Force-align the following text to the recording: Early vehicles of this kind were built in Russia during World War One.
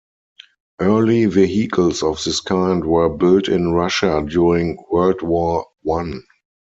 Early 0.79 1.27
vehicles 1.27 2.01
of 2.01 2.23
this 2.23 2.39
kind 2.41 2.83
were 2.85 3.07
built 3.07 3.47
in 3.47 3.73
Russia 3.73 4.25
during 4.27 4.83
World 4.89 5.21
War 5.21 5.67
One. 5.83 6.23